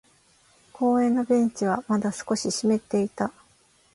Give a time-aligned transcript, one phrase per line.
[0.73, 3.31] 公園のベンチはまだ少し湿っていた。